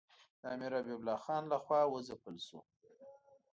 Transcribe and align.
د 0.41 0.41
امیر 0.53 0.71
حبیب 0.79 0.99
الله 1.01 1.19
خان 1.23 1.43
له 1.51 1.57
خوا 1.63 1.81
وځپل 1.87 2.35
شو. 2.47 2.59